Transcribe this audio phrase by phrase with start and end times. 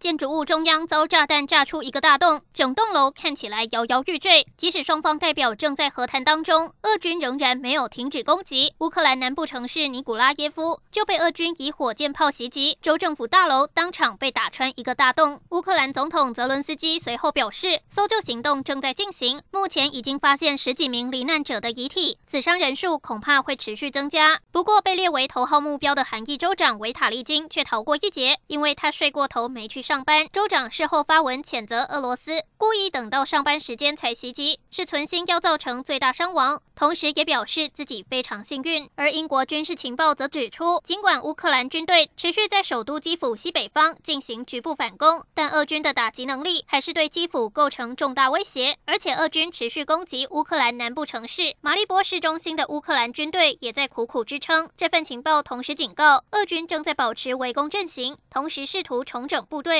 [0.00, 4.46] 建筑物中央遭炸弹炸出一个大洞，整栋楼看起来摇摇欲坠。
[4.56, 8.72] 即使双方代表正在和谈当中，俄军仍然没有停止攻击。
[8.78, 15.38] 乌克兰南部城市尼古拉耶夫就被俄军以火箭炮袭击，州政府大楼当场被打穿一个大洞。
[15.50, 24.40] 乌克兰总统泽伦斯基随后表示，搜救行动正在进行，目前已经发现十几名罹难者的遗体，死伤人数恐怕会持续增加。
[24.50, 36.62] 不过，被列为头号目标的韩裔州长维塔利金却逃过一劫，因为他睡过 头没去上班，州长事后发文谴责俄罗斯故意等到上班时间才袭击，是存心要造成最大伤亡。
[36.76, 38.88] 同时也表示自己非常幸运。
[38.94, 48.76] 而英国军事情报则指出，尽管乌克兰军队持续在首都基辅西北方进行局部反攻，但俄军的打击能力还是对基辅构成重大威胁。
[48.86, 54.70] 而且俄军持续攻击乌克兰南部城市马利波市中心的乌克兰军队也在苦苦支撑。
[54.76, 59.79] 这份情报同时警告，俄军正在保持围攻阵型，同时试图重整部队。